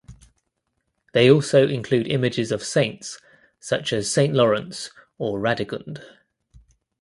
They 1.13 1.29
also 1.29 1.67
include 1.67 2.07
images 2.07 2.51
of 2.51 2.63
saints 2.63 3.19
such 3.59 3.93
as 3.93 4.11
Saint 4.11 4.33
Lawrence 4.33 4.89
or 5.19 5.39
Radegund. 5.39 6.01